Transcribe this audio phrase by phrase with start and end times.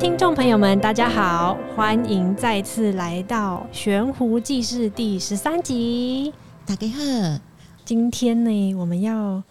[0.00, 6.32] 听众朋友们，大家好，欢迎再次来到《悬壶济世》第十三集。
[6.64, 7.40] 大家好，
[7.84, 9.42] 今天呢，我们要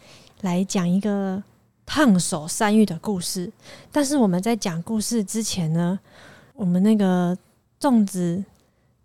[0.42, 1.44] 来讲一个
[1.86, 3.54] 烫手山芋的故事。
[3.92, 6.00] 但是我们在讲故事之前呢，
[6.56, 7.38] 我们那个
[7.80, 8.44] 粽子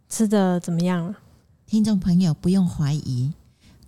[0.09, 1.15] 吃的怎么样了？
[1.67, 3.31] 听众朋友不用怀疑，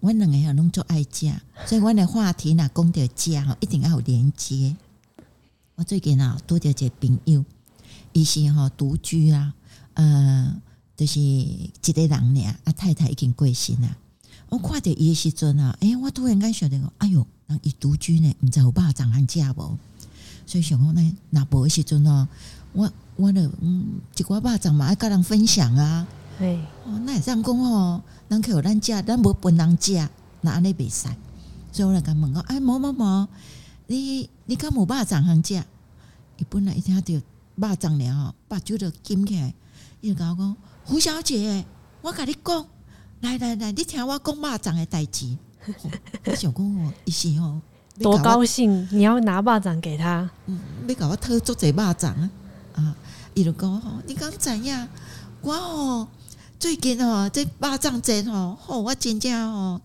[0.01, 4.77] 我两个人都爱家，所以我的话题呢，讲到家，一定要有连接。
[5.77, 7.45] 我最近啊，多着一个朋友，
[8.15, 9.53] 伊是吼独居啊，
[9.93, 10.57] 呃，
[10.97, 13.95] 就是一个人俩，啊太太已经过身啊。
[14.49, 19.79] 我看着伊的时阵啊，哎，我突然间想到，哎哟，人伊独居呢，毋知有肉粽通食无？
[20.47, 22.27] 所以想讲呢，若无的时阵哦，
[22.73, 26.09] 我我着嗯，一寡肉粽嘛爱甲人分享啊。
[26.39, 30.09] 对，哦，那会这样讲吼，人客有咱食，咱无分人食，
[30.41, 31.07] 那安尼袂使。
[31.71, 33.29] 所以我来甲问讲，哎，某某某。
[33.87, 35.63] 你你敢有肉粽通食？
[36.39, 39.55] 伊本来一听着肉粽了吼，目睭就金起来。
[40.01, 41.65] 伊就甲我讲：胡小姐，
[42.03, 42.67] 我甲你讲，
[43.21, 45.37] 来来来，你听我讲肉粽的代志。
[46.27, 47.61] 我想讲哦，伊是吼
[48.01, 52.31] 多高兴，你要拿肉粽给他，嗯，要甲我讨做者肉粽啊！
[52.75, 52.97] 啊，
[53.35, 54.89] 伊就讲吼，你敢知影？
[55.41, 56.09] 我吼
[56.59, 59.81] 最近吼这肉粽节吼，吼我真正吼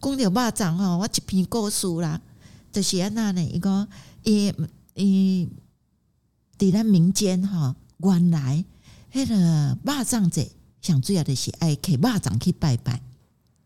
[0.00, 2.20] 讲着肉粽吼，我一篇故事啦。
[2.72, 3.42] 就是安那呢？
[3.42, 3.86] 伊讲
[4.22, 4.52] 伊
[4.94, 5.48] 伊
[6.58, 8.64] 伫咱民间吼，原来
[9.12, 10.42] 迄个肉粽者
[10.80, 13.00] 上主要的是爱摕肉粽去拜拜。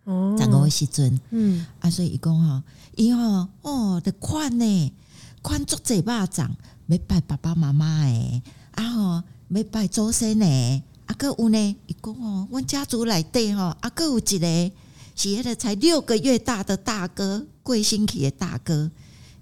[0.04, 2.62] 哦，十五个时阵，嗯，啊，所以伊讲吼，
[2.96, 4.92] 伊吼哦，得款呢，
[5.40, 6.50] 款足济肉粽，
[6.88, 14.72] 要拜爸爸妈妈诶，啊吼，要拜祖先诶，啊，搁有呢，伊讲吼，阮家族内底吼，啊，搁有一个。
[15.16, 18.90] 是迄个才六个月大的大哥，贵姓起的大哥，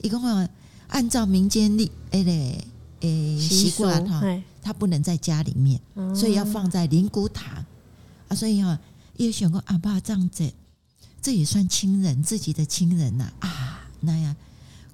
[0.01, 0.49] 伊讲啊
[0.87, 2.65] 按照民间的诶嘞
[3.01, 4.23] 诶习惯哈，
[4.63, 5.81] 他不能在家里面，
[6.15, 7.67] 所以要放在灵骨塔
[8.29, 8.37] 啊。
[8.37, 8.79] 所以哈，
[9.17, 10.49] 也想过阿爸这样子，
[11.21, 13.89] 这也算亲人，自己的亲人呐啊。
[14.01, 14.37] 那样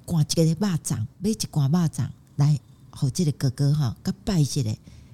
[0.06, 4.62] 挂一个肉掌，买一挂肉掌来，好这个哥哥哈，给拜一下，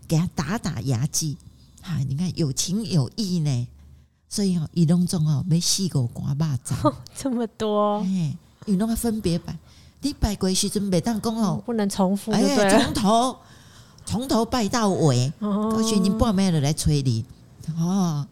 [0.06, 1.36] 给他打打牙祭。
[1.82, 3.66] 哈，你看有情有义呢。
[4.28, 9.56] 所以哦，伊拢总哦，要四五罐肉粽， 这么多，哎，伊拢要分别摆。
[10.02, 13.36] 你摆过时阵，袂当讲哦，不能重复，哎，从头
[14.04, 15.32] 从头拜到尾。
[15.40, 17.24] 过去你半暝了来催你，
[17.78, 18.26] 哦，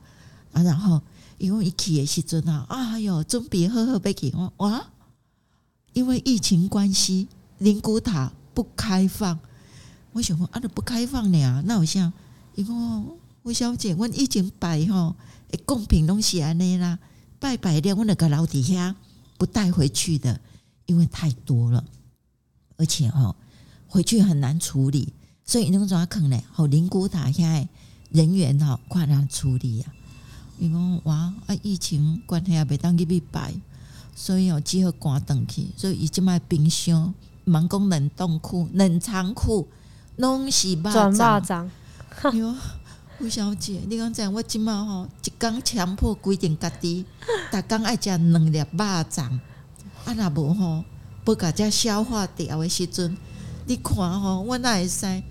[0.52, 1.00] 啊，然后
[1.38, 4.84] 因为伊去的时阵啊，哎哟，准备好好要去，哇，
[5.92, 7.28] 因为疫情关系，
[7.58, 9.38] 灵骨塔不开放。
[10.12, 12.12] 我想讲啊，都不开放了，那我想，
[12.54, 13.06] 伊讲
[13.42, 15.14] 吴小姐，阮已经拜吼。
[15.56, 16.98] 贡品东西安尼啦，
[17.38, 18.94] 拜拜了，我那个老底下
[19.38, 20.40] 不带回去的，
[20.86, 21.84] 因为太多了，
[22.76, 23.34] 而且哈
[23.86, 25.12] 回去很难处理，
[25.44, 27.68] 所以那种可能好灵骨塔现在
[28.10, 29.92] 人员哈快难处理啊。
[30.58, 33.52] 因为哇啊疫情关系也袂当去拜，
[34.14, 37.12] 所以哦只好关灯去，所以伊即卖冰箱、
[37.44, 39.68] 盲工冷冻库、冷藏库
[40.16, 41.68] 拢是肉粽。
[43.20, 47.04] 吴小姐，你讲这样，我即满吼一工强迫规定家己，
[47.50, 49.20] 逐工爱食两粒肉粽，
[50.04, 50.84] 啊若无吼，
[51.24, 53.16] 不甲遮消化掉的时阵，
[53.66, 55.22] 你看吼，我哪会使？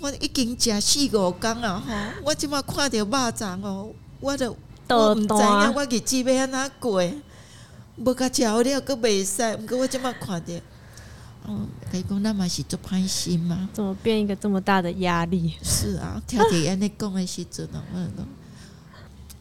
[0.00, 1.94] 我已经食四五工了吼，
[2.24, 4.56] 我即满看着肉粽哦，我都
[4.88, 7.02] 我毋知影我日子要安怎过，
[7.96, 10.60] 无甲食好了，阁袂使，毋过我即满看着。
[11.46, 13.68] 哦，可以讲那么是做歹心吗？
[13.72, 15.54] 怎么变一个这么大的压力？
[15.62, 18.24] 是啊，跳铁眼泪讲的时阵哦，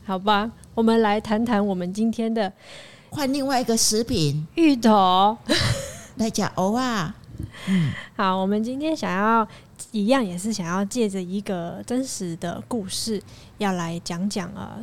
[0.04, 2.52] 好吧，我们来谈谈我们今天的
[3.12, 5.38] 换另外一个食品芋头
[6.16, 7.16] 来讲藕啊。
[7.68, 9.48] 嗯， 好，我们今天想要
[9.92, 13.22] 一样也是想要借着一个真实的故事，
[13.60, 14.80] 要来讲讲啊。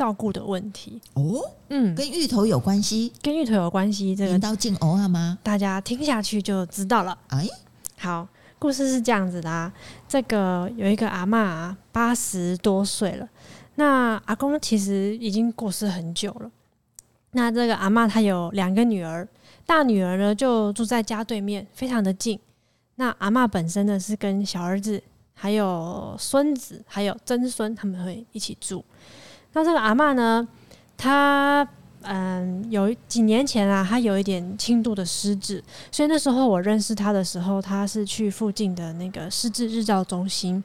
[0.00, 5.36] 照顾的问题哦，嗯，跟芋头有关系，跟芋头有关系，这个刀进偶尔吗？
[5.42, 7.18] 大家听下去就知道了。
[7.28, 7.46] 哎，
[7.98, 8.26] 好，
[8.58, 9.70] 故事是这样子的啊，
[10.08, 13.28] 这个有一个阿嬷啊，八十多岁了，
[13.74, 16.50] 那阿公其实已经过世很久了。
[17.32, 19.28] 那这个阿嬷她有两个女儿，
[19.66, 22.40] 大女儿呢就住在家对面，非常的近。
[22.94, 25.02] 那阿嬷本身呢是跟小儿子、
[25.34, 28.82] 还有孙子、还有曾孙他们会一起住。
[29.52, 30.46] 那这个阿嬷呢，
[30.96, 31.66] 她
[32.02, 40.62] 嗯，有几年前啊，她有一点轻度的失智，所以那时候我认识她的时候，她是去附近的那个失智日照中心。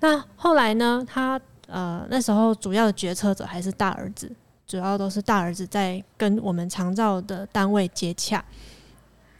[0.00, 4.30] 那后来呢，她呃那时候主要的决策者还是大儿子，
[4.66, 8.44] 主要都是大儿子在跟我们长照的单位接洽。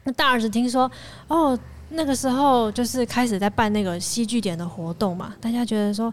[0.05, 0.91] 那大儿子听说
[1.29, 1.59] 哦。
[1.95, 6.11] 那个时候就是开始在办那个戏剧点的活动嘛，大家觉得说，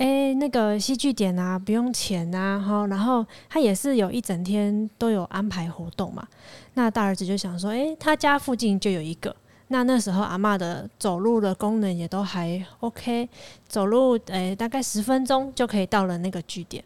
[0.00, 6.26] 哎、那个戏剧点啊，不用钱啊，哈，然后他也是有一整天都有安排活动嘛。
[6.72, 9.36] 那大儿子就想说，哎、他家附近就有一个。
[9.68, 13.28] 那那时候阿嬷的走路的功能也都还 OK，
[13.68, 16.82] 走路诶、大概十分钟就可以到了那个据点。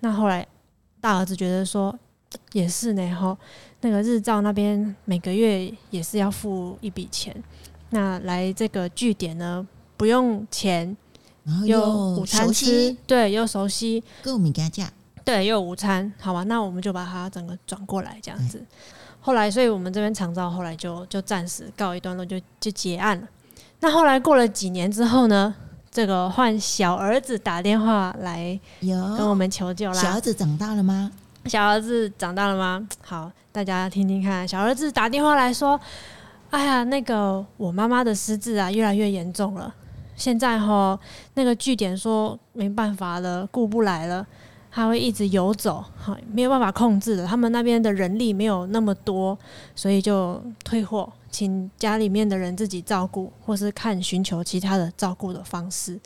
[0.00, 0.44] 那后来
[1.00, 1.96] 大儿子觉得说
[2.50, 3.38] 也是呢，吼，
[3.82, 7.32] 那个日照那边每个月也是要付一笔钱。
[7.90, 9.64] 那来这个据点呢
[9.96, 10.96] 不用钱，
[11.46, 11.80] 然后又
[12.16, 14.90] 午餐吃，对，又熟悉，跟我们家价，
[15.24, 18.60] 对，又有午餐，好吧，那我们就把它整个转过来这样子。
[19.20, 23.28] 后来，所以我们这边长照后来就就暂时告一段落，就就结案了。
[23.80, 25.54] 那后来过了几年之后呢？
[25.88, 29.94] 这个换小儿子打电话来跟我们求救啦。
[29.94, 31.10] 小儿子长大了吗？
[31.46, 32.86] 小儿子长大了吗？
[33.00, 34.46] 好，大家听听看。
[34.46, 35.80] 小儿子打电话来说
[36.50, 39.74] ：“哎呀，那个我妈妈的失智啊，越来越严重了。
[40.16, 40.98] 现在哈，
[41.34, 44.26] 那个据点说没办法了，顾不来了。”
[44.68, 47.26] 他会一直游走，哈，没有办法控制的。
[47.26, 49.38] 他们那边的人力没有那么多，
[49.74, 55.98] 所以就退货，请家里面的人自己照顾，或是看寻求其他的照顾的方式。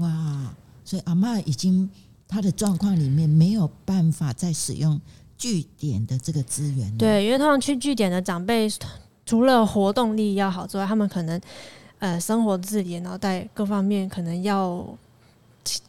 [0.00, 0.54] 哇，
[0.84, 1.88] 所以阿妈已经
[2.28, 5.00] 他的状况里面没有办法再使用
[5.38, 6.94] 据点的这个资源。
[6.98, 8.68] 对，因为通常去据点的长辈，
[9.24, 11.40] 除了活动力要好之外，他们可能
[12.00, 14.84] 呃生活自理，然后在各方面可能要。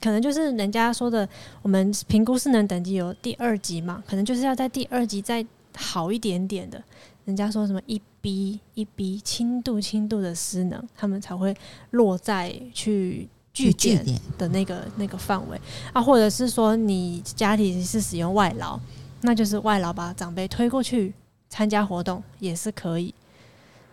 [0.01, 1.27] 可能就是人家说的，
[1.61, 5.43] 我们评估失能等级有第二级嘛，可能就是要在第二级再
[5.77, 6.79] 好一点点的。
[7.23, 11.55] 人家说什么一 B 一 B 轻度轻度的失能，他们才会
[11.91, 14.05] 落在去据点
[14.37, 15.59] 的那个那个范围
[15.93, 18.77] 啊，或者是说你家里是使用外劳，
[19.21, 21.13] 那就是外劳把长辈推过去
[21.49, 23.15] 参加活动也是可以。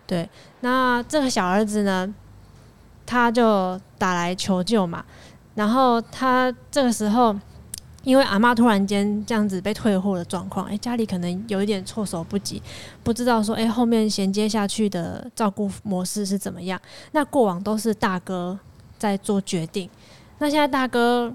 [0.09, 0.29] 对，
[0.63, 2.13] 那这个小儿子呢，
[3.07, 5.05] 他就打来求救嘛。
[5.55, 7.37] 然后他这个时候，
[8.05, 12.63] 因为阿妈突然间这样子被退货的状况，哎，家里可能有一点措手不及，
[13.03, 16.81] 不知道说，哎，后面衔接下去的照顾模式是怎么样？
[17.13, 18.59] 那过往都是大哥
[18.97, 19.91] 在做决定，
[20.39, 21.31] 那现在大哥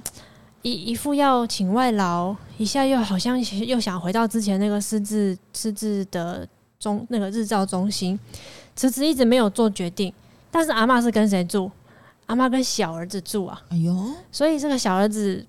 [0.64, 6.48] 一一副要请外劳，一下又好像又想回到之前那个私自私自的
[6.80, 8.18] 中那个日照中心，
[8.76, 10.14] 迟迟一直没有做决定。
[10.52, 11.72] 但是阿妈是跟谁住？
[12.28, 15.46] 阿妈跟小儿子住啊，哎呦，所以这个小儿子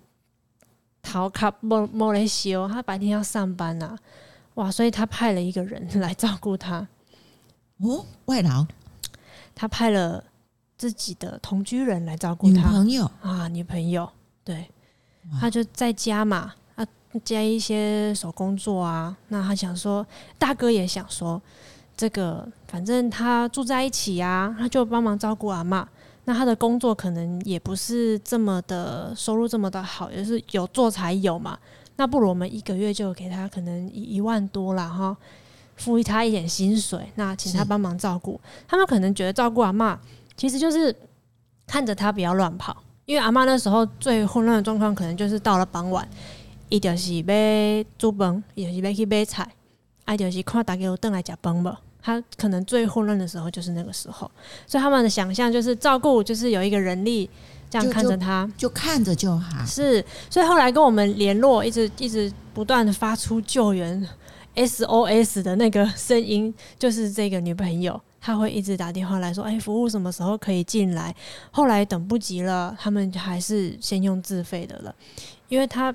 [1.01, 3.99] 逃卡莫莫雷修，他白天要上班呐、啊，
[4.55, 6.87] 哇，所以他派了一个人来照顾他。
[7.79, 8.67] 哦，外劳，
[9.55, 10.25] 他派了
[10.77, 12.55] 自己的同居人来照顾他。
[12.55, 14.11] 女朋友啊，女朋友，
[14.43, 14.69] 对，
[15.41, 16.85] 他就在家嘛，啊，
[17.25, 19.17] 接一些手工作啊。
[19.29, 20.05] 那他想说，
[20.39, 21.41] 大哥也想说，
[21.97, 25.89] 这个反正他住在一起、啊，他就帮忙照顾阿妈。
[26.27, 31.59] 那他的工作可能也不是这么的收入这么的好，也是有做才有嘛。
[31.97, 35.15] 那不如我们一个月就给他可能一一万多啦哈，
[35.77, 38.41] 付他一点薪水，那请他帮忙照顾。
[38.67, 39.97] 他们可能觉得照顾阿嬷
[40.35, 40.95] 其实就是
[41.67, 42.75] 看着他不要乱跑，
[43.05, 46.09] 因为阿嬷那时候最混乱的状况，可能就是到了傍晚，
[46.71, 49.47] 伊就是要煮饭，伊就是要去买菜，
[50.05, 51.77] 爱就是看大家有邓来吃饭无。
[52.03, 54.31] 他可能最混乱的时候就是那个时候，
[54.67, 57.31] 所以他们的想象就是照顾，就是有一个人力
[57.71, 59.65] 这样看着他，就，就，就看着就好。
[59.65, 64.07] 是，所以后来跟我们联络，一直一直不断的发出救援
[64.55, 71.17] SOS 的那个声音，就是这个女朋友，她会一直打电话来说：“哎，服务什么时候可以进来？”
[71.51, 74.95] 后来等不及了，他们还是先用自费的了，
[75.49, 75.95] 因为他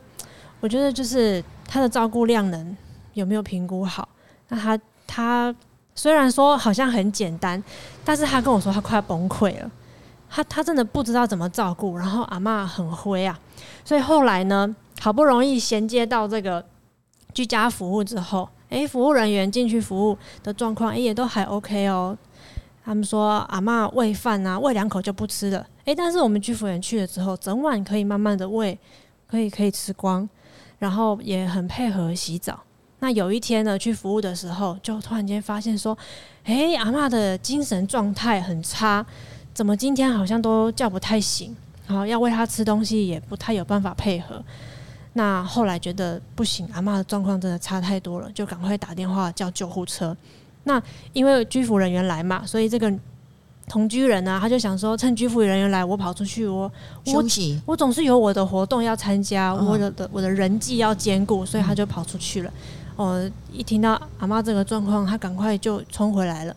[0.59, 2.75] 我觉得就是他的照顾量能
[3.13, 4.07] 有没有评估好？
[4.47, 5.55] 那他他。
[5.95, 7.61] 虽然说好像很简单，
[8.05, 9.69] 但是他跟我说他快要崩溃了，
[10.29, 13.37] 他他真的不知道怎么照顾，然后阿嬷很灰啊，
[13.83, 16.63] 所以后来呢，好不容易衔接到这个
[17.33, 22.17] 居家服务之后，诶，服务人员进去服务的状况，诶，也都还 OK 哦。
[22.85, 28.79] 他们说阿嬷喂饭啊，喂两口就不吃了，诶，但是我们居服员去了之后，整晚可以慢慢的喂，
[29.27, 30.29] 可以可以吃光，
[30.77, 32.57] 然后也很配合洗澡。
[32.99, 35.97] 那有一天呢，去服务的时候，就突然间发现说，
[36.43, 39.05] 哎、欸，阿嬷的精神状态很差，
[39.53, 41.55] 怎么今天好像都叫不太醒，
[41.87, 44.43] 然后要喂她吃东西也不太有办法配合。
[45.13, 50.15] 那后来觉得不行，阿妈的状况真的差太多了，就赶快打电话叫救护车。
[50.65, 50.81] 那
[51.13, 52.93] 因为居服人员来嘛，所以这个
[53.67, 56.71] 同居人呢，他就想说，趁居服人员来，我跑出去，我
[57.05, 57.23] 我
[57.65, 62.53] 我总是有我的活动要参加，我的的我的人际要兼顾，所以他就跑出去了。
[62.99, 66.53] 哦，一听到阿妈这个状况，他赶快就冲回来了。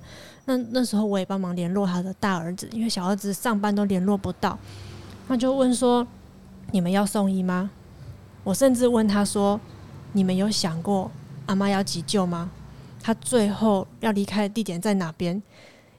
[0.46, 4.58] 那那时候我也帮忙联络他的大儿子，因为小儿子上班都联络不到，
[5.28, 6.04] 他就问说
[6.72, 7.70] ：“你们要送医吗？”
[8.42, 9.60] 我甚至问他说
[10.14, 11.08] ：“你们有想过
[11.46, 12.50] 阿妈要急救吗？
[13.00, 15.40] 他最后要离开的地点在哪边？”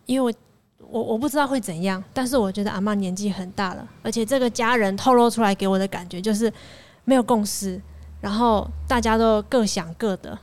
[0.05, 0.35] 因为
[0.77, 6.51] 我我我不知道会怎样，但是我觉得阿妈年纪很大了，而且这个家人透露出来给我的感觉就是
[7.05, 7.81] 没有共识，
[8.23, 10.39] 然后大家都各想各的。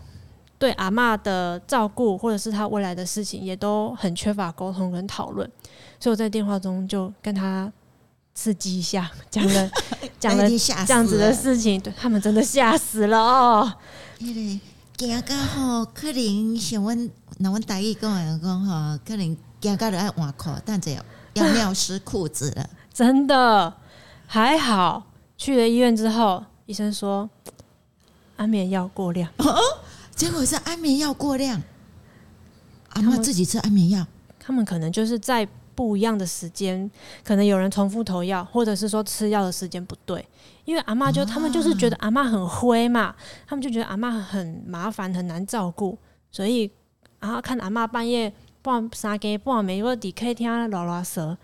[0.58, 5.50] 对阿嬷的照顾，或者是他未来的事情，也都很缺乏沟通跟讨论，
[5.99, 7.72] 所以我在电话中就跟他
[8.34, 9.70] 刺激一下， 讲了
[10.20, 10.46] 讲了
[10.87, 13.72] 这样子的事情，对他们真的吓死了哦。
[14.18, 14.60] 因为
[14.99, 22.68] 惊到吼，可能像阮那阮大姨跟我讲吼，可能惊到了爱换裤，但这要要尿湿裤子了。
[22.92, 23.72] 真的
[24.26, 25.06] 还好，
[25.38, 27.30] 去了医院之后，医生说
[28.40, 29.30] 安眠药过量。
[30.16, 31.61] 结果是安眠药过量，
[32.94, 34.06] 阿妈自己吃安眠药，
[34.38, 36.90] 他们可能就是在不一样的时间，
[37.23, 40.26] 可能有人重复投药，或者是说吃药的时间不对。
[40.64, 43.14] 因为阿妈就他们就是觉得阿妈很灰嘛，
[43.47, 45.99] 他们就觉得阿妈很麻烦很难照顾，
[46.30, 46.70] 所以
[47.18, 48.32] 然后看阿妈半夜
[48.62, 51.37] 半三更半暝，如果在客厅乱乱说，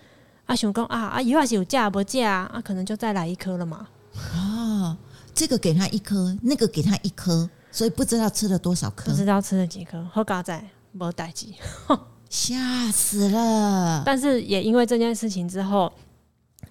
[0.47, 3.89] 啊想讲啊啊药是有假不假啊，可能就再来一颗了嘛。
[4.35, 4.97] 哦，
[5.37, 7.49] 这个给他一颗，那个给他一颗。
[7.71, 11.47] 所以不知道吃了多少颗，不知道吃了几颗，喝嘎仔没代志，
[12.31, 14.03] 吓死了。
[14.03, 15.93] 但是也因为这件事情之后，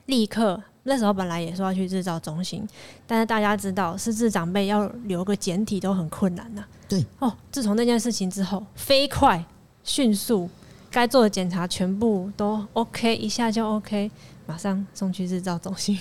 [0.07, 2.67] 立刻那时候本来也说要去日照中心，
[3.05, 6.67] 但是大家知道失智长辈要留个简体都很困难呐、啊。
[6.89, 9.45] 对哦，自从那件事情之后，飞快
[9.83, 10.49] 迅速，
[10.89, 14.09] 该做的检查全部都 OK，一下就 OK，
[14.47, 15.99] 马上送去日照中心。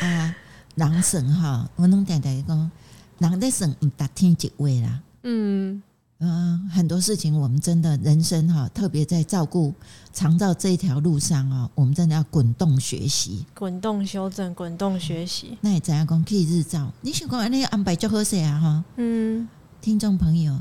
[0.00, 0.34] 啊，
[0.74, 2.70] 人生哈，我能点点讲。
[3.18, 5.82] 人在省唔打听几位啦，嗯
[6.20, 9.74] 嗯，很多事情我们真的人生哈，特别在照顾
[10.10, 15.58] 长照这一条路上啊，我们真的要滚动学习，滚动修正，滚动学习。
[15.60, 16.24] 那你怎样讲？
[16.24, 18.84] 可以日照，你想讲那个安排就好些啊哈。
[18.96, 19.46] 嗯，
[19.82, 20.58] 听众朋友，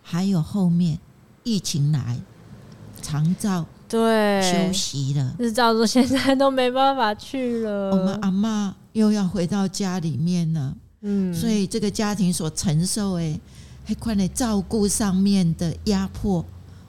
[0.00, 1.00] 还有后面
[1.42, 2.20] 疫情来，
[3.02, 10.74] 长照对休息了，日照说现在都没办法去了，我们阿嬷又要回到家里面了。
[11.02, 13.38] 嗯，所以这个家庭所承受诶，
[13.84, 16.42] 还快来照顾上面的压迫，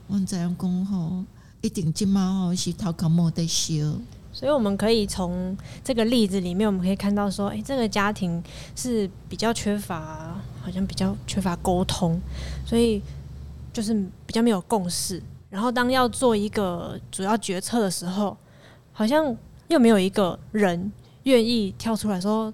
[0.07, 1.25] 我这样讲吼，
[1.59, 3.99] 一定今嘛吼是头壳莫得修。
[4.31, 8.41] 所以我们可以从这个例子里面，我们可以看到说，诶，这个家庭
[8.73, 12.17] 是比较缺乏，好像比较缺乏沟通，
[12.65, 13.01] 所以
[13.73, 13.93] 就是
[14.25, 15.21] 比较没有共识。
[15.49, 18.37] 然后当要做一个主要决策的时候，
[18.93, 19.35] 好像
[19.67, 20.91] 又没有一个人
[21.27, 22.53] 愿意跳出来说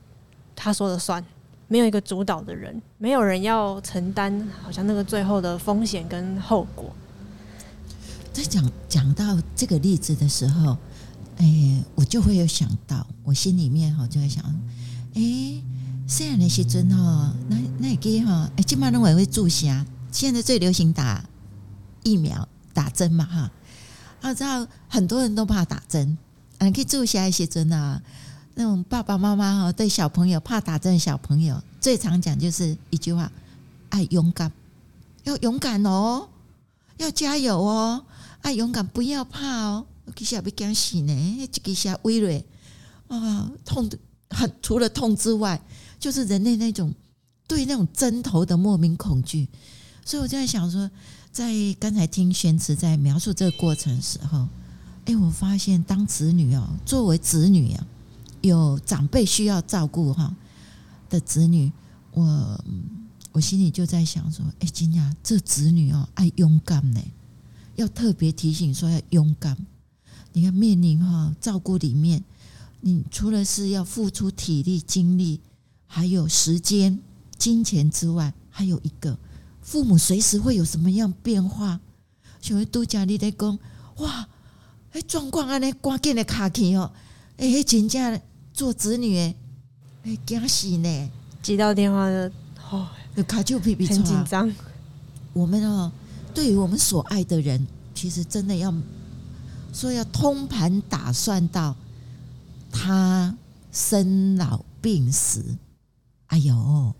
[0.55, 1.23] 他说了算。
[1.69, 6.93] 没有一个主导的人，没有人要承担，好像那个最后的风险跟后果。
[8.31, 10.77] 在讲讲到这个例子的时候，
[11.37, 14.43] 哎，我就会有想到，我心里面哈就会想，
[15.15, 15.21] 哎，
[16.05, 19.65] 虽然那些针哈，那那也给哈，哎，今嘛认为会注射，
[20.11, 21.23] 现在最流行打
[22.03, 23.51] 疫苗打针嘛哈，
[24.21, 26.15] 啊，知道很多人都怕打针，
[26.59, 27.99] 啊，可以注射一些针啊。
[28.55, 33.31] 那种爸爸妈妈哈对小朋友怕打针的小朋友最常讲就是一句话：
[33.89, 34.51] 爱勇敢，
[35.23, 36.27] 要勇敢哦，
[36.97, 38.05] 要加油哦，
[38.41, 39.85] 爱勇敢，不要怕哦。
[40.15, 42.45] 其实也不惊死呢，这个下微瑞
[43.07, 43.97] 啊，痛的
[44.29, 45.59] 很，除了痛之外，
[45.99, 46.93] 就是人类那种
[47.47, 49.47] 对那种针头的莫名恐惧。
[50.05, 50.91] 所以我就在想说，
[51.31, 54.47] 在刚才听玄慈在描述这个过程的时候，
[55.05, 57.87] 哎，我发现当子女哦，作为子女啊。
[58.43, 60.35] 有长辈需要照顾哈
[61.09, 61.71] 的子女，
[62.11, 62.63] 我
[63.31, 67.01] 我心里就在想说，哎，金雅这子女哦，爱勇敢呢，
[67.77, 69.57] 要特别提醒说要勇敢。
[70.33, 72.21] 你看面临哈照顾里面，
[72.81, 75.39] 你除了是要付出体力、精力，
[75.87, 76.99] 还有时间、
[77.37, 79.17] 金钱之外，还有一个
[79.61, 81.79] 父母随时会有什么样变化。
[82.41, 83.57] 像拄家里在讲，
[83.99, 84.27] 哇，
[84.91, 86.91] 哎状况安尼关键的卡起哦，
[87.37, 88.21] 哎，真正。
[88.53, 89.35] 做子女诶，
[90.03, 91.11] 哎，惊死呢！
[91.41, 92.31] 接到电话的
[92.69, 92.87] 哦，
[93.27, 94.53] 卡就皮皮很紧张。
[95.33, 95.91] 我们哦，
[96.33, 98.73] 对于我们所爱的人，其实真的要
[99.73, 101.75] 说要通盘打算到
[102.71, 103.35] 他
[103.71, 105.43] 生老病死。
[106.27, 106.93] 哎呦，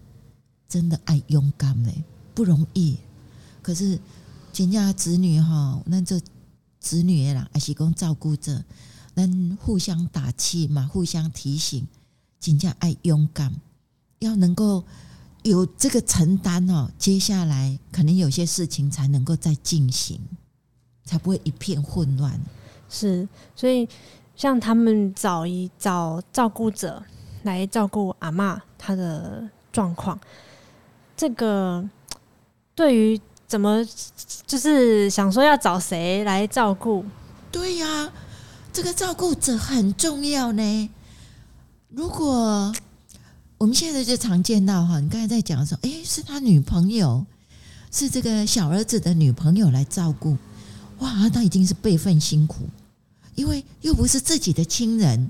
[0.68, 2.98] 真的爱勇敢嘞，不容易。
[3.62, 4.00] 可是
[4.56, 6.20] 人家子女哈，那这
[6.80, 8.64] 子女啦，还是讲照顾着。
[9.16, 10.90] 能互相打气嘛？
[10.92, 11.88] 互相提醒，
[12.40, 13.54] 尽量爱勇敢，
[14.20, 14.84] 要能够
[15.44, 20.20] 有这个承担哦，接下来可能有些事情才能够再进行，
[21.04, 22.40] 才不会一片混乱。
[22.90, 23.88] 是，所以
[24.36, 27.04] 像他们找一找照顾者
[27.44, 30.20] 来照顾阿嬷她的状况，
[31.16, 31.88] 这个
[32.76, 33.86] 对于怎么
[34.48, 37.06] 就是想说要找谁来照顾？
[37.52, 38.12] 对呀，
[38.74, 40.90] 这个照顾者很重要呢。
[41.90, 42.74] 如果
[43.60, 47.24] 我们现在就常见到哈，你刚才在讲的时候，诶，是他女朋友，
[47.92, 50.36] 是这个小儿子的女朋友来照顾，
[50.98, 52.68] 哇，他已经是辈分辛苦，
[53.36, 55.30] 因为又不是自己的亲人，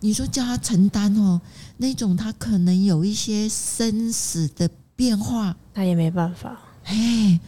[0.00, 1.38] 你说叫他承担哦，
[1.76, 6.58] 那种他可能有一些生死的变化，他也没办法。
[6.84, 7.38] 哎，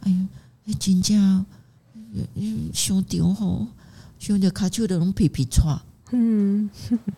[0.00, 0.28] 哎
[0.66, 1.46] 呦，真正，
[2.74, 3.66] 兄弟吼，
[4.20, 5.76] 兄弟卡丘的龙皮皮剉，
[6.12, 6.70] 嗯，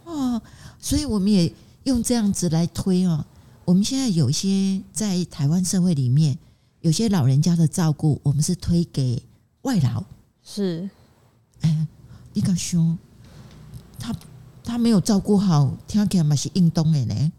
[0.04, 0.40] 哦，
[0.80, 1.54] 所以我们也。
[1.84, 3.26] 用这样子来推哦，
[3.64, 6.38] 我们现在有些在台湾社会里面，
[6.80, 9.20] 有些老人家的照顾，我们是推给
[9.62, 10.04] 外劳。
[10.44, 10.88] 是，
[11.62, 11.88] 哎，
[12.34, 12.96] 你敢说
[13.98, 14.14] 他
[14.62, 17.32] 他没有照顾好，听起来嘛是硬东的呢，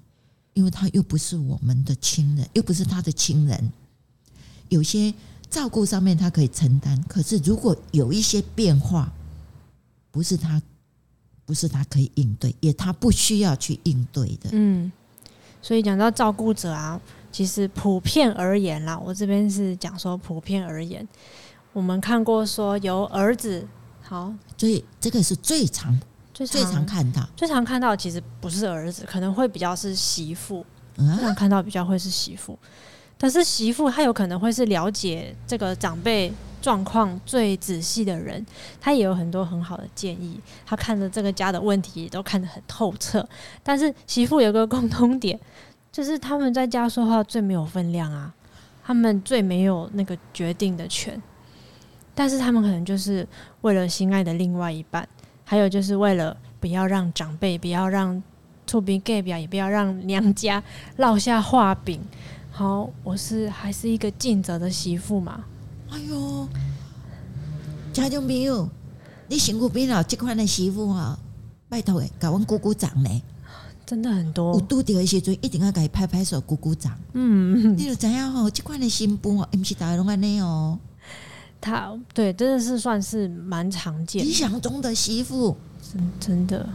[0.51, 3.71] 因为他又不是我们的亲人，又不是他的亲人。
[4.67, 5.13] 有些
[5.49, 9.09] 照顾上面他可以承担，可是如果有一些变化，
[10.13, 10.61] 不是他。
[11.45, 14.49] 不是他可以应对，也他不需要去应对的。
[14.53, 14.89] 嗯，
[15.61, 16.97] 所以讲到照顾者啊，
[17.33, 21.05] 其实普遍而言啦，我这边是讲说普遍而言，
[21.73, 23.67] 我们看过说由儿子
[24.01, 25.99] 好，所以这个是最常、
[26.33, 30.65] 最常、最常看到、最常看到，其实不是儿子，可能会比较是媳妇，
[30.95, 32.57] 最常看到比较会是媳妇，
[33.17, 36.31] 但是媳妇她有可能会是了解这个长辈。
[36.63, 38.43] 状况最仔细的人，
[38.79, 40.39] 他也有很多很好的建议。
[40.65, 43.27] 他看着这个家的问题都看得很透彻。
[43.61, 45.37] 但是媳妇有个共通点，
[45.91, 48.33] 就是他们在家说话最没有分量啊，
[48.81, 51.21] 他们最没有那个决定的权。
[52.15, 53.27] 但是他们可能就是
[53.59, 55.05] 为了心爱的另外一半，
[55.43, 58.23] 还有就是为了不要让长辈，不要让
[58.65, 60.63] 厝边隔壁，也不要让娘家
[60.95, 61.99] 落下话柄。
[62.51, 65.43] 好，我是还是一个尽责的媳妇嘛。
[65.93, 66.49] 哎呦，
[67.93, 68.67] 家中朋友，
[69.27, 71.19] 你辛苦边了这款的媳妇啊，
[71.69, 73.21] 拜托诶，给我鼓鼓掌呢。
[73.85, 76.97] 真的很多，有拄到的时阵一定要给他拍拍手、鼓鼓掌。
[77.13, 80.79] 嗯，你就知影吼，这款的新妇哦，不是大家拢安尼哦。
[81.61, 84.25] 他对，真的是算是蛮常见。
[84.25, 85.55] 理想中的媳妇，
[85.93, 86.67] 真真的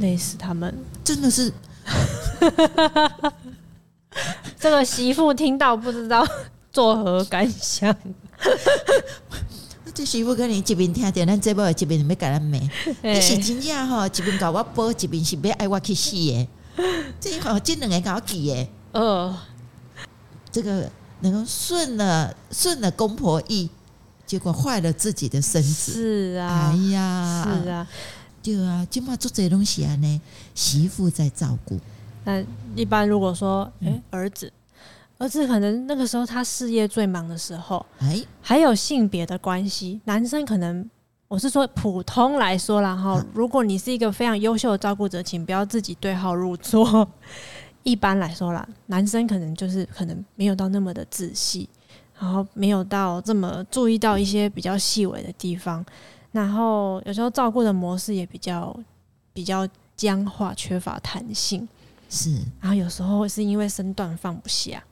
[0.00, 1.50] 累死他们，真的是。
[4.60, 6.26] 这个媳妇听到不知道
[6.70, 7.96] 作何感想。
[9.94, 12.58] 这媳妇跟你一边听着，咱这边一边要给咱骂，
[13.02, 16.48] 你是真正吼，一边搞我播，一边是要爱我去死的。
[17.18, 18.68] 这好，这两个搞记的。
[18.92, 19.34] 哦，
[20.52, 23.70] 这个能够顺了顺了公婆意，
[24.26, 25.92] 结果坏了自己的身子。
[25.92, 27.86] 是啊，哎呀，是啊，
[28.42, 30.20] 对啊，今嘛做这东西啊呢，
[30.54, 31.80] 媳妇在照顾。
[32.24, 32.44] 那
[32.74, 34.52] 一般如果说，哎、欸，儿子。
[35.18, 40.88] 儿子可能那个时候他事业最忙的时候，哎，还有性别的关系，男生可能
[41.28, 47.08] 我是说普通来说啦哈，如果你是一个非常优秀的照顾者，请不要自己对号入座。
[47.82, 51.68] 一般来说啦，男生可能就是可能没有到那么的仔细，
[52.18, 55.86] 然后没有到这么注意到一些比较细微的地方，
[56.32, 58.76] 然后有时候照顾的模式也比较
[59.32, 61.68] 比较僵化，缺乏弹性，
[62.10, 64.82] 是，然后有时候是因为身段放不下。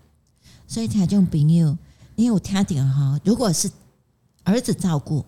[0.75, 1.79] 所以听众朋友，
[2.17, 3.21] 你有听点哈？
[3.23, 3.71] 如果是
[4.43, 5.25] 儿子照顾，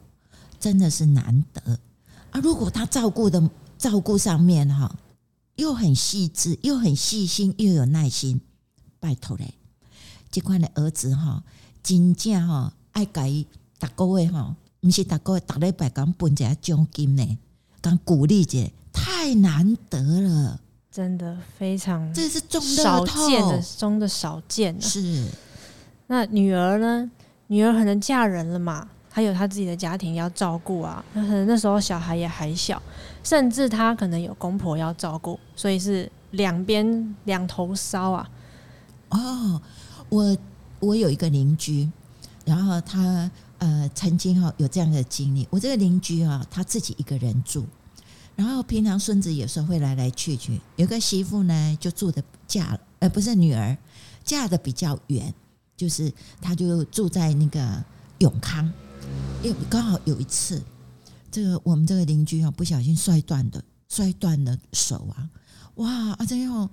[0.59, 1.79] 真的是难得
[2.33, 2.41] 啊！
[2.41, 4.93] 如果他照顾的照顾上面哈，
[5.55, 8.41] 又很细致，又很细心，又有耐心，
[8.99, 9.55] 拜托嘞，
[10.33, 11.45] 这款的儿子哈，
[11.81, 13.33] 真正哈爱改
[13.79, 17.39] 大个月哈，不是大个月大礼拜讲分一下奖金呢，
[17.81, 20.61] 讲鼓励者，太难得了。
[20.97, 24.81] 真的非常，这是中少见的中的少见。
[24.81, 25.27] 是，
[26.07, 27.11] 那女儿呢？
[27.49, 31.05] 女儿可能嫁人了嘛，她有她自己的家庭要照顾啊。
[31.13, 32.81] 那可能那时候小孩也还小，
[33.23, 38.31] 甚至她可能有公婆要照顾，所以是两边两头烧啊。
[39.11, 39.61] 哦，
[40.09, 40.35] 我
[40.81, 41.87] 我有一个邻居，
[42.47, 45.47] 然后他呃曾经哈有这样的经历。
[45.51, 47.67] 我这个邻居啊，他自己一个人住。
[48.37, 53.77] 然后平常孙子有时候会来来去去，有个媳妇呢就住的嫁了，呃不是女儿
[54.23, 55.35] 嫁的比较远，
[55.77, 57.85] 就是她就住在那个
[58.19, 58.71] 永康，
[59.43, 60.63] 因为刚好有一次，
[61.33, 65.29] 这个我们这个邻居啊不小心摔断的，摔断了手啊，
[65.77, 66.69] 哇啊这样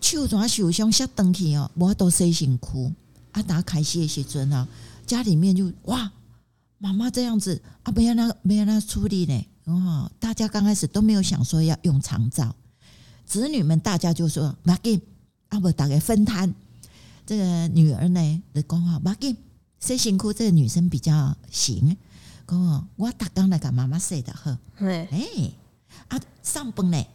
[0.00, 2.94] 手怎受伤，摔断去哦，无法度洗身躯。
[3.32, 4.66] 啊，打开始的时阵啊，
[5.06, 6.10] 家里面就哇，
[6.78, 9.46] 妈妈这样子啊，没让他没让他处理呢。
[9.70, 12.54] 哦，大家刚开始都没有想说要用长照，
[13.24, 15.00] 子女们大家就说马给
[15.48, 16.52] 啊，不大概分摊。
[17.26, 19.36] 这个女儿呢，就讲话马给
[19.78, 21.96] 洗身躯，这个女生比较行。
[22.46, 25.54] 讲我我打刚来给妈妈洗的好，哎嘿，
[26.08, 27.06] 啊上班呢，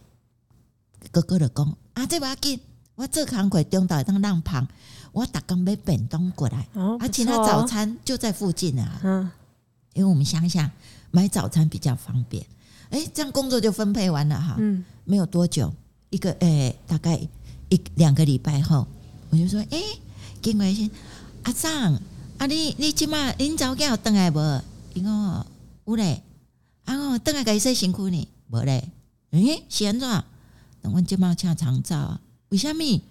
[1.12, 2.58] 哥哥就讲啊，这马给
[2.94, 4.66] 我这扛过中岛当浪旁。
[5.12, 9.00] 我打刚买便当过来，哦、而且他早餐就在附近啊。
[9.02, 9.30] 嗯，
[9.96, 10.70] 因为我们乡下
[11.10, 12.44] 买早餐比较方便。
[12.90, 14.56] 哎、欸，这样工作就分配完了哈。
[14.58, 15.72] 嗯，没有多久，
[16.10, 17.18] 一个哎、欸，大概
[17.70, 18.86] 一两个礼拜后，
[19.30, 20.00] 我就说：“哎、欸，
[20.42, 20.88] 经过先
[21.44, 21.98] 阿长，
[22.38, 24.62] 啊你你今嘛恁早间有回来无？
[24.94, 25.44] 因为
[25.86, 26.22] 有嘞，
[26.84, 28.92] 啊我回来给伊洗身躯呢，无嘞。
[29.30, 30.24] 哎、欸，是安怎？
[30.82, 32.20] 那我今嘛请长照啊？
[32.50, 33.02] 为什么？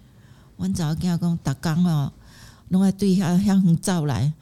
[0.56, 2.12] 阮查某囝讲，逐工哦，
[2.70, 4.32] 拢爱对遐遐远走来，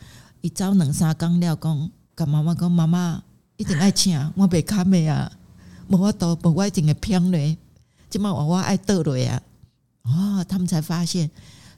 [0.43, 3.23] 伊走两三工了，讲甲妈妈讲，妈妈
[3.57, 5.31] 一定爱请，我袂堪的啊，
[5.89, 7.57] 无法度，无我一定会偏嘞，
[8.09, 9.43] 即摆娃娃爱倒落啊，
[10.03, 11.31] 哦，他们才发现，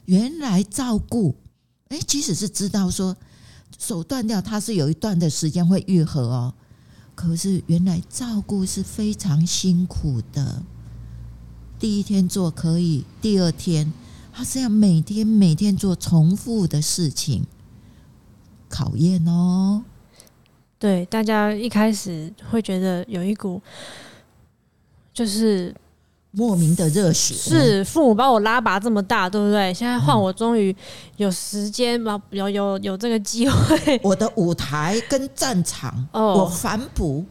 [0.05, 1.35] 原来照顾，
[1.89, 3.15] 诶，即使是知道说
[3.77, 6.53] 手断掉，它是有一段的时间会愈合哦，
[7.15, 10.63] 可是原来照顾是非常辛苦的，
[11.79, 13.91] 第一天做可以，第二天。
[14.39, 17.47] 他是要每天每天做重复的事情，
[18.69, 19.83] 考验哦。
[20.79, 23.61] 对，大家一开始会觉得有一股
[25.13, 25.73] 就是
[26.31, 29.73] 莫名的热血，是父母把我拉拔这么大，对不对？
[29.73, 30.75] 现在换我，终于
[31.15, 37.25] 有时间嘛，有有有这个机会， 我的舞台跟战场，我反哺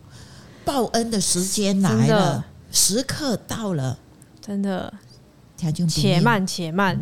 [0.65, 3.99] 报恩的时间来了，时刻到了，
[4.41, 4.93] 真的。
[5.89, 7.01] 且慢且慢，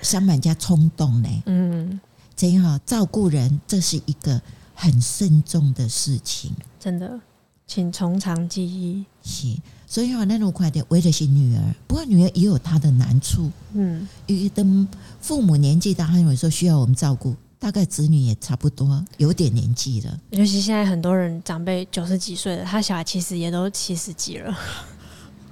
[0.00, 1.28] 上满家冲动呢。
[1.44, 2.00] 嗯，
[2.34, 4.40] 怎样照顾人，这是一个
[4.80, 6.52] 很慎重的事情。
[6.78, 7.18] 真的，
[7.66, 9.04] 请从长计议。
[9.24, 9.52] 是，
[9.88, 11.62] 所以话那种快点，为的是女儿。
[11.88, 13.50] 不过女儿也有她的难处。
[13.72, 14.86] 嗯，因为等
[15.20, 17.34] 父母年纪大，他有时候需要我们照顾。
[17.58, 20.16] 大概子女也差不多有点年纪了。
[20.30, 24.56] 尤其现在很多人长辈九十几岁了，他小孩其实也都七十几了。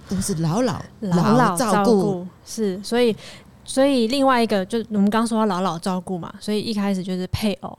[0.08, 3.14] 都是老老老老照顾，是，所以
[3.64, 7.76] 所以另外一个就我们刚说要老老照顾嘛，所以一开始就是配偶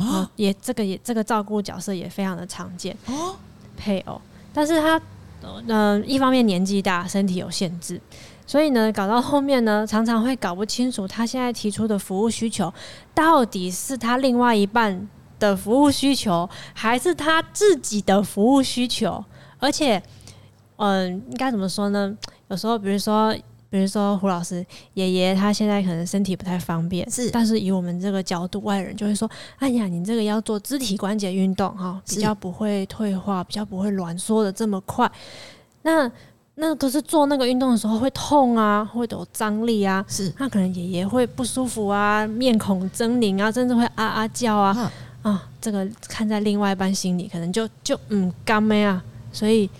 [0.00, 3.36] 哦，也这个也这个照顾角色也非常的常见哦，
[3.76, 4.20] 配偶，
[4.52, 5.00] 但是他
[5.42, 8.00] 嗯、呃、一方面年纪大，身体有限制，
[8.46, 12.72] 所以呢搞到后面呢常常会搞不清楚他现在提出的服务需求
[13.14, 15.08] 到底是他另外一半
[15.38, 19.24] 的服务需求，还是他自己的服务需求，
[19.58, 20.02] 而且。
[20.82, 22.16] 嗯，应该怎么说呢？
[22.48, 23.36] 有时候，比如说，
[23.70, 27.30] 比如说胡老师爷爷，他现在可能身体不太方便，是。
[27.30, 35.10] 但是以我们这个角度，外人就会说：“哎呀，你这个要做肢体关节运动哈，比较不会退化，比较不会挛缩的这么快。”
[35.82, 36.10] 那
[36.56, 40.34] 那可是做那个运动的时候会痛啊，会有张力啊，是。
[40.38, 44.76] 那可能爷爷会不舒服啊，面孔狰狞啊，甚至会啊啊叫啊
[45.22, 45.48] 啊，啊！
[45.60, 49.00] 这个看在另外一半心里，可能就就嗯干咩啊，
[49.32, 49.70] 所以。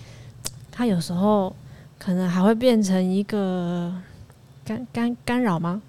[0.73, 1.53] 他有时候
[2.03, 3.93] 可能还会变成一个
[4.65, 5.79] 干干干扰吗？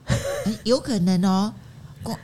[0.62, 1.54] 有可能哦。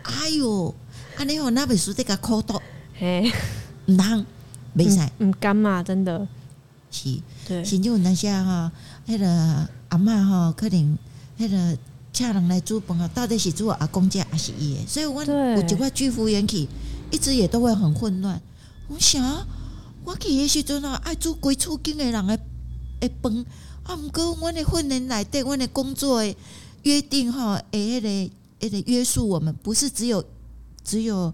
[0.02, 0.74] 哎呦，
[1.16, 2.60] 啊你好那本书这个口到，
[2.92, 3.32] 嘿，
[3.86, 4.26] 唔通，
[4.74, 6.28] 没使，唔干嘛，真的
[6.90, 8.70] 是，对，像就那些哈，
[9.06, 9.26] 那个
[9.88, 10.98] 阿嬷哈，可能
[11.38, 11.74] 那个
[12.12, 14.76] 请人来煮饭啊，到底是煮阿公家还是伊？
[14.86, 16.68] 所以我有一块巨幅员体
[17.10, 18.38] 一直也都会很混乱。
[18.88, 19.46] 我想，
[20.04, 22.38] 我去的时阵啊，爱煮鬼厝间的人来。
[23.00, 23.46] 诶，饭
[23.88, 26.36] 啊，毋过阮的训练内底，阮的工作的
[26.82, 28.08] 约定吼，诶，迄个
[28.60, 30.22] 迄个约束我们，不是只有
[30.84, 31.32] 只有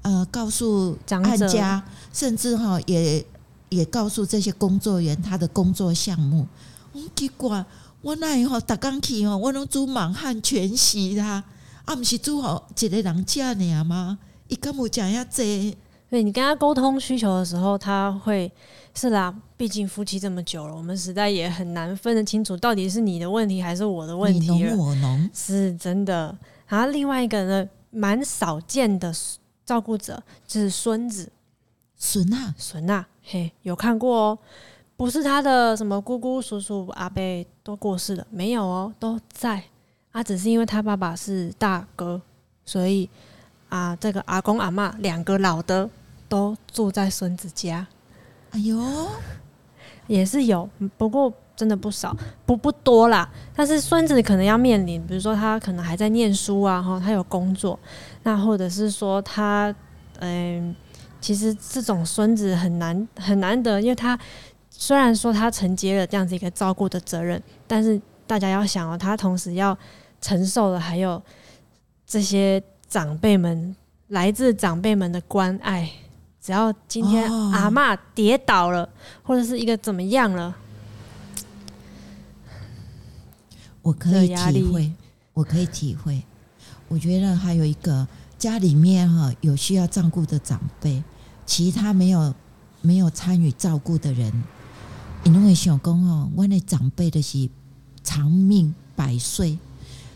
[0.00, 3.22] 呃告诉案家，甚至哈也
[3.68, 6.46] 也告诉这些工作员他的工作项目。
[6.94, 7.62] 我奇怪，
[8.00, 11.44] 我那以后逐工去吼，我拢煮满汉全席啦，
[11.84, 14.18] 啊，毋是煮好一个人食尔吗？
[14.48, 15.76] 伊敢有食遐济？
[16.10, 18.50] 对，你跟他沟通需求的时候，他会
[18.94, 19.32] 是啦。
[19.56, 24.50] 毕竟夫妻这么久了，我们实在也很难分得清楚，到底是你的问题还是我的问题。
[24.50, 26.36] 你侬我侬，是真的。
[26.66, 29.14] 然后另外一个呢，蛮少见的
[29.64, 31.30] 照顾者就是孙子。
[31.96, 34.38] 孙啊，孙啊，嘿，有看过哦？
[34.96, 37.22] 不是他的什么姑姑、叔叔、阿伯
[37.62, 39.62] 都过世了，没有哦，都在。
[40.10, 42.20] 啊，只是因为他爸爸是大哥，
[42.64, 43.08] 所以。
[43.68, 45.88] 啊，这个阿公阿嬷两个老的
[46.30, 47.86] 都住在孙子家。
[48.52, 48.80] 哎呦，
[50.06, 52.16] 也是有，不过真的不少，
[52.46, 53.28] 不不多啦。
[53.54, 57.78] 但是孙子可能要面临，比如说他可能还在念书啊，哈，他有工作，
[58.22, 59.74] 那或者是说他，
[60.20, 60.76] 嗯、呃，
[61.20, 64.18] 其实这种孙子很难很难得，因为他
[64.70, 69.76] 虽然说他承接了这样子一个照顾的责任，但是大家要想哦，他同时要
[70.20, 71.20] 承受的还有
[72.06, 73.76] 这些长辈们
[74.08, 75.90] 来自长辈们的关爱。
[76.42, 78.88] 只要今天阿嬷跌倒了，
[79.22, 80.54] 或者是一个怎么样了，
[83.82, 84.92] 我可以体会，
[85.34, 86.22] 我可以体会。
[86.88, 91.02] 我觉得还有一个家里面哈有需要照顾的长辈，
[91.44, 92.34] 其他没有
[92.80, 94.32] 没有参与照顾的人，
[95.24, 97.48] 因为想讲哦，我的长辈的是
[98.02, 99.58] 长命百岁，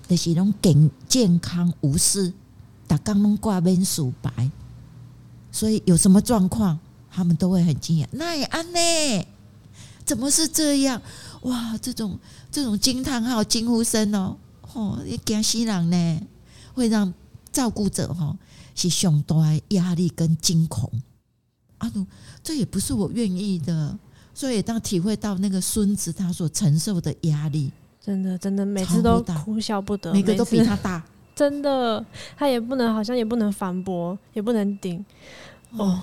[0.09, 2.33] 的是拢健健康无事，
[2.87, 4.51] 大家拢挂面数白。
[5.55, 6.77] 所以有什么状况，
[7.09, 8.09] 他们都会很惊讶。
[8.11, 9.27] 那也安呢？
[10.05, 11.01] 怎么是这样？
[11.43, 12.19] 哇，这种
[12.51, 16.21] 这种惊叹号、惊呼声哦，吼，也惊死人呢，
[16.75, 17.15] 会让
[17.53, 18.37] 照顾者哈
[18.75, 20.91] 是相当的压力跟惊恐。
[21.79, 21.91] 啊，
[22.43, 23.97] 这也不是我愿意的，
[24.35, 27.71] 所以当体会到那个孙子他所承受的压力，
[28.05, 31.01] 真的真的每次都哭笑不得，每个都比他大。
[31.35, 32.05] 真的，
[32.37, 35.05] 他也不能，好像也不能反驳，也不能顶。
[35.77, 36.01] 哦，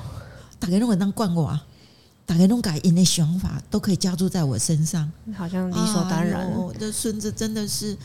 [0.60, 1.66] 大家都会当惯我啊，
[2.26, 6.52] 大家都改因的想法都可以加注在我身上，好像理所当然。
[6.52, 7.98] 我、哎、的孙子真的是，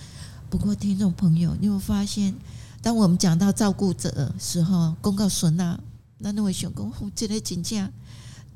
[0.48, 2.32] 不过听众朋友，你有发现，
[2.80, 5.80] 当我们讲到照顾者的时候，公告孙啊，
[6.18, 7.92] 那那位想讲，这个真正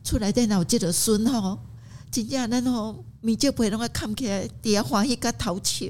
[0.04, 1.58] 出来电脑，这个孙吼，
[2.10, 5.86] 真正咱吼，面就不会拢会看起来，底下欢喜甲头笑。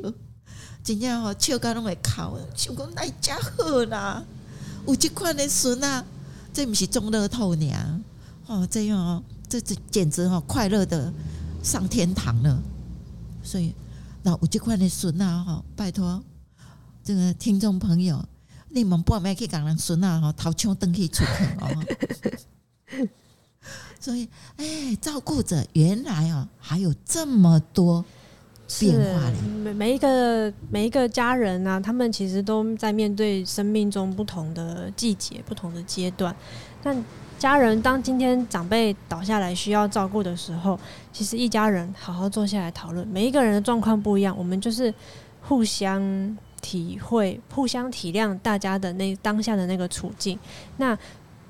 [0.83, 4.25] 真正吼，笑到拢会哭，想讲哪家好啦？
[4.87, 6.05] 有这款的孙啊，
[6.53, 8.01] 这毋是中乐透呢？
[8.47, 11.13] 哦，这样哦，这这简直哦，快乐的
[11.63, 12.61] 上天堂了。
[13.43, 13.75] 所以，
[14.23, 16.23] 那有即款的孙啊，哈，拜托
[17.05, 18.25] 这个听众朋友，
[18.71, 23.07] 你们不要去讲人孙啊，哈，掏枪登去出去哦。
[24.01, 28.03] 所以，哎，照顾者原来哦，还有这么多。
[28.79, 29.21] 变化
[29.65, 36.35] 每每一个每一个家人啊，他们其实都在面对生命中不同的季节、不同的阶段。
[36.83, 37.05] 但
[37.39, 40.79] 家人当今天长辈倒下来需要照顾的时候，
[41.13, 44.93] 其实一家人好好坐下来讨论，每一个人的状况不一样，我们就是
[45.43, 50.39] 互相体会、互相体谅大家的那当下的那个处境。
[50.77, 50.97] 那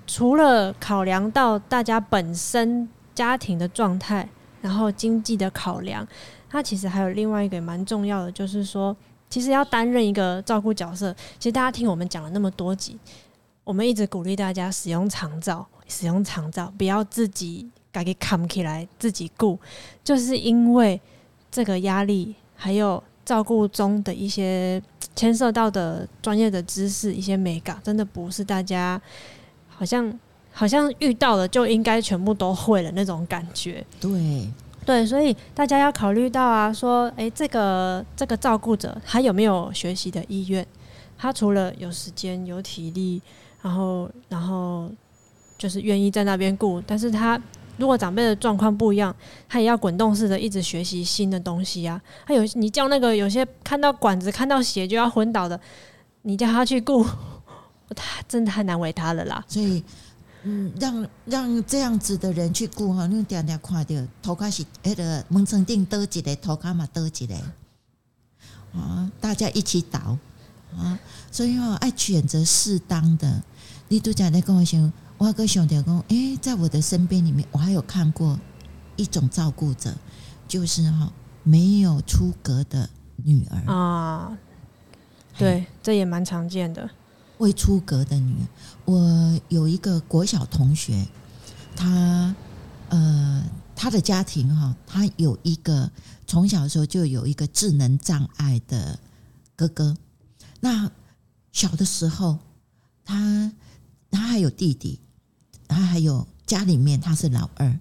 [0.06, 4.28] 除了考量到大家本身家庭的状态，
[4.62, 6.06] 然后经济的考量。
[6.50, 8.94] 他其实还有另外一个蛮重要的，就是说，
[9.30, 11.14] 其实要担任一个照顾角色。
[11.38, 12.98] 其实大家听我们讲了那么多集，
[13.62, 19.56] 我们一直鼓励大家使用长照，使用长照，不要自己改给扛起来自己顾，
[20.02, 21.00] 就是因为
[21.52, 24.82] 这个压力，还有照顾中的一些
[25.14, 29.00] 牵涉到的专业的知识，一些美感，真的不是大家
[29.68, 30.12] 好像
[30.50, 33.86] 好像遇到了就应该全部都会了那种感觉。
[34.00, 34.48] 对。
[34.86, 40.66] 对，所以大家要考虑到啊，说，诶，这个这个照顾者他有没有学习的意愿？
[41.18, 43.20] 他除了有时间、有体力，
[43.62, 44.90] 然后然后
[45.58, 47.40] 就是愿意在那边顾，但是他
[47.76, 49.14] 如果长辈的状况不一样，
[49.48, 52.00] 他也要滚动式的一直学习新的东西啊。
[52.26, 55.60] 他有你叫那个有些看到管子、看到血就要昏倒的，
[56.22, 57.04] 你叫他去顾，
[57.94, 59.44] 他真的太难为他了啦。
[59.46, 59.84] 所以。
[60.42, 67.34] 嗯，让让这样子的人去顾哈，你点点看到头开始那个门床顶多一个，头壳嘛多一个
[68.72, 70.16] 啊，大家一起倒
[70.76, 70.98] 啊，
[71.30, 73.42] 所以哦，爱选择适当的。
[73.88, 78.38] 你都讲在跟我说，我有个兄弟讲，诶，在我的身边里面，我还有看过
[78.96, 79.92] 一种照顾者，
[80.46, 84.38] 就是哈没有出格的女儿啊，
[85.36, 86.88] 对，这也蛮常见的。
[87.40, 88.46] 未出阁的女儿，
[88.84, 91.08] 我有一个国小同学，
[91.74, 92.34] 他
[92.90, 93.42] 呃，
[93.74, 95.90] 他的家庭哈，他有一个
[96.26, 98.98] 从小的时候就有一个智能障碍的
[99.56, 99.96] 哥哥。
[100.60, 100.90] 那
[101.50, 102.38] 小的时候，
[103.04, 103.50] 他
[104.10, 105.00] 他还有弟弟，
[105.66, 107.80] 他还有家里面他是老二。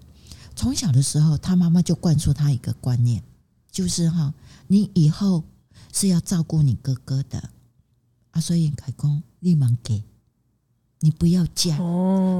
[0.56, 3.22] 从小的时候，他妈妈就灌输他一个观念，
[3.70, 4.32] 就是哈，
[4.68, 5.44] 你以后
[5.92, 7.50] 是要照顾你哥哥的
[8.30, 9.22] 啊，所以凯公。
[9.40, 10.02] 立马给，
[11.00, 11.76] 你不要嫁，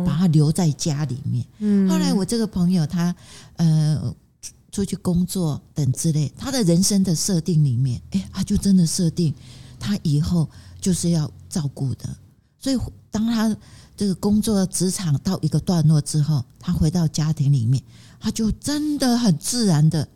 [0.07, 1.45] 把他留在家里面。
[1.89, 3.15] 后来我这个朋友他
[3.57, 4.15] 呃
[4.71, 9.35] 出去工作等之类，他的人生的设定里面，哎，他就真的设定
[9.79, 10.49] 他以后
[10.81, 12.09] 就是要照顾的。
[12.59, 12.79] 所以
[13.11, 13.57] 当他
[13.97, 17.83] 这个工作职场到一个段落之后，他回到家庭里面，
[18.21, 20.07] 他就真的很自然的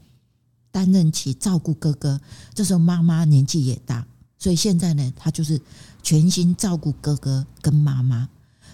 [0.70, 2.20] 担任起照顾哥哥。
[2.52, 4.06] 这时候妈妈年纪也大，
[4.38, 5.60] 所以现在呢，他就是
[6.04, 8.28] 全心照顾哥哥跟妈妈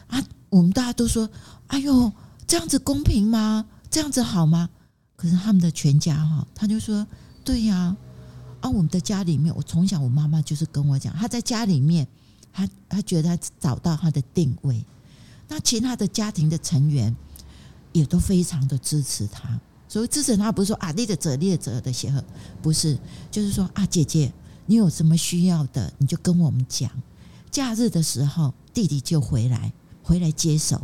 [0.09, 0.23] 啊。
[0.51, 1.31] 我们大家都说
[1.69, 2.13] ：“哎呦，
[2.45, 3.65] 这样子公平吗？
[3.89, 4.69] 这样子好吗？”
[5.15, 7.07] 可是他们的全家哈，他就说
[7.45, 7.97] ：“对呀，
[8.61, 12.05] 啊，我们的家里面，我从小我妈妈就是跟我讲，她在家里面，
[12.53, 14.85] 她她觉得她找到她的定位。
[15.47, 17.15] 那其他的家庭的成员
[17.93, 19.61] 也都非常的支持她。
[19.87, 22.21] 所以支持她不是说啊，你的责列责的时候，
[22.61, 22.99] 不是，
[23.31, 24.33] 就是说啊，姐姐，
[24.67, 26.91] 你有什么需要的，你就跟我们讲。
[27.51, 30.81] 假日的时候，弟弟就回来，回来接手，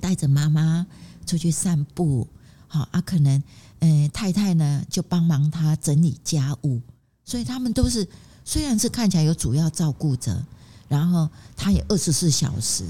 [0.00, 0.86] 带着妈妈
[1.26, 2.26] 出去散步。”
[2.72, 3.42] 好啊，可能，
[3.80, 6.80] 呃，太太呢就帮忙他整理家务，
[7.24, 8.06] 所以他们都是
[8.44, 10.40] 虽然是看起来有主要照顾者，
[10.86, 12.84] 然后他也二十四小时，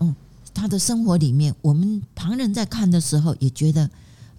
[0.00, 0.12] 嗯，
[0.52, 3.88] 他的生活里面，我们旁人在看的时候也觉得，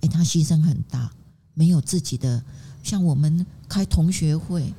[0.02, 1.10] 哎，他牺牲很大，
[1.54, 2.44] 没有自己的，
[2.84, 4.74] 像我们开同学会，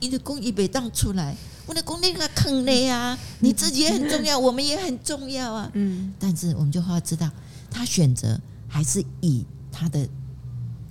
[0.00, 1.36] 你的公益被当出来，
[1.70, 7.30] 我的公益他坑了呀，你自己也很重要，我们也很重要啊，嗯，但是我们就要知道，
[7.70, 8.38] 他选择。
[8.72, 10.08] 还是以他的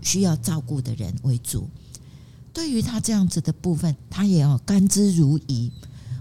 [0.02, 1.66] 需要照顾的人为主。
[2.52, 5.72] 对于他这样子的部分，他也要甘之如饴。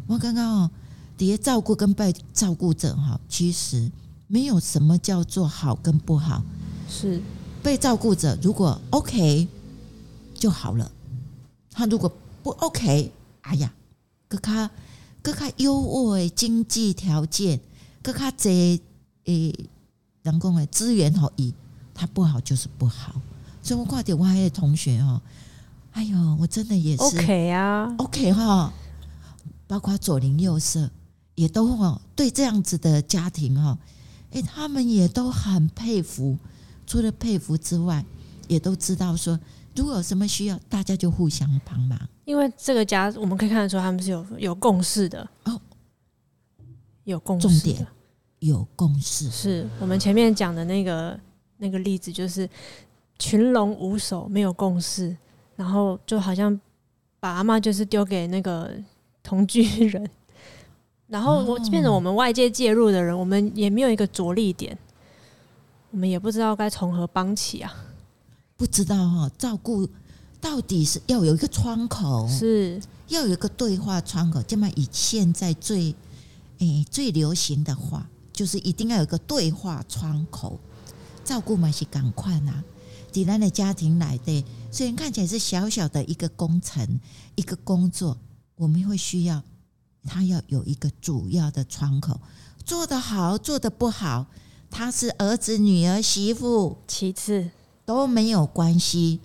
[0.07, 0.71] 我刚刚哦，
[1.17, 3.91] 底下照顾跟被照顾者哈，其实
[4.29, 6.45] 没有什么叫做好跟不好。
[6.89, 7.21] 是
[7.61, 9.49] 被照顾者如果 OK
[10.35, 10.89] 就好了，
[11.73, 12.09] 他如果
[12.45, 13.75] 不 OK，哎呀，
[14.29, 14.71] 更加
[15.23, 17.59] 更加优渥的经济条件，
[18.03, 18.81] 更加这
[19.25, 19.53] 诶。
[20.25, 21.55] 人工的资源好一，
[21.95, 23.19] 他不好就是不好。
[23.63, 25.23] 所以我挂点我还有同学哦，
[25.93, 28.71] 哎呦，我真的也是 OK 啊，OK 哈。
[29.67, 30.91] 包括左邻右舍
[31.35, 33.79] 也都哦，对这样子的家庭哦，
[34.33, 36.37] 哎，他们也都很佩服。
[36.87, 38.05] 除了佩服之外，
[38.49, 39.39] 也都知道说，
[39.75, 41.99] 如果有什么需要，大家就互相帮忙。
[42.29, 45.27] 因为这个家，我们可以看得出他们是有有共识的。
[45.45, 45.59] 哦，
[47.05, 47.49] 有共识。
[47.49, 47.87] 重点。
[48.41, 51.19] 有共识，是我们前面讲的那个
[51.57, 52.49] 那个例子，就是
[53.19, 55.17] 群龙无首，没有共识，
[55.57, 56.61] 然后就好像
[57.19, 58.71] 把阿妈就是丢给那个
[59.25, 60.09] 同居人，
[61.09, 64.79] 然后我变成我们外界介入的人，我们也没有一个着力点，
[65.91, 67.75] 我们也不知道该从何帮起啊，
[68.57, 69.89] 不知道哈，照顾
[70.41, 75.95] 到底是要有一个窗口，是要有一个对话窗口，这么以现在最
[76.59, 78.09] 诶、欸、最流行的话。
[78.31, 80.61] 就是一定要有个对话窗口，
[81.25, 82.63] 照顾嘛是赶快呐。
[83.11, 87.01] 济南的家庭来的，虽然看起来是小小的一个工程、
[87.35, 88.17] 一个工作，
[88.55, 89.43] 我们会需要
[90.05, 92.21] 他要有一个主要的窗口，
[92.65, 94.27] 做得好，做得不好，
[94.71, 97.51] 他是儿子、女儿、媳妇，其次
[97.85, 99.19] 都没有关系。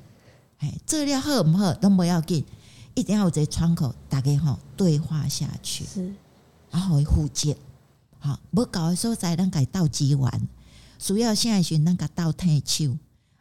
[0.64, 2.46] 哎，这料好不好都不要紧，
[2.96, 6.14] 一定要有这窗口，大家吼对话下去，是，
[6.72, 7.58] 然后互接。
[8.18, 10.48] 好，无搞的时候再咱改倒机完，
[10.98, 12.98] 需要现在选咱个倒退手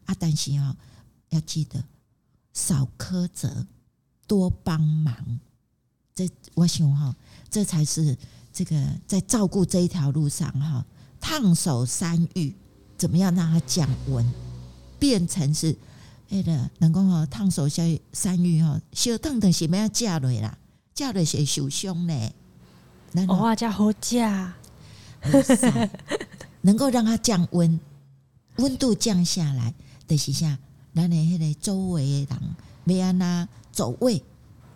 [0.07, 0.17] 啊！
[0.19, 0.75] 但是哦，
[1.29, 1.85] 要记得
[2.53, 3.69] 少苛责，
[4.27, 5.15] 多帮忙。
[6.17, 7.15] 这我想哈，
[7.49, 8.19] 这才是
[8.53, 10.85] 这个在照顾这一条路上哈，
[11.21, 12.53] 烫手山芋
[12.99, 14.29] 怎么样让它降温，
[14.99, 15.77] 变成是
[16.33, 20.57] 那个能够哈烫手山山芋吼，小烫的是不要加落啦，
[20.95, 22.33] 加落是受伤嘞。
[23.29, 24.55] 哇，加好加。
[26.62, 27.79] 能够让它降温，
[28.57, 29.75] 温度降下来
[30.09, 30.59] 的时下，
[30.95, 34.25] 咱的那个周围的人没安那走位，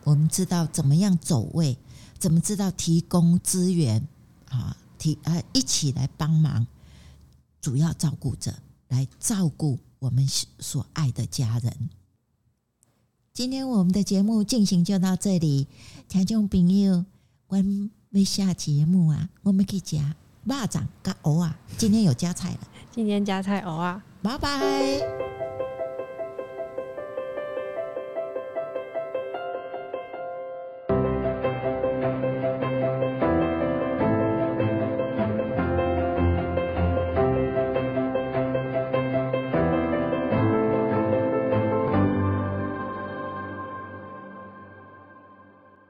[0.05, 1.79] 我们知道怎么样走位，
[2.19, 4.07] 怎么知道提供资源
[4.51, 6.67] 啊，提啊一起来帮忙，
[7.63, 8.53] 主要照顾者
[8.89, 11.91] 来照顾我们所爱的家人。
[13.35, 15.67] 今天我们的节目进行就到这里，
[16.09, 17.05] 听众朋友，
[17.49, 20.15] 我们下节目啊，我们可以讲。
[20.47, 22.61] 蚂蚱跟蚵啊，今天有加菜了。
[22.93, 25.46] 今天加菜蚵啊，拜拜。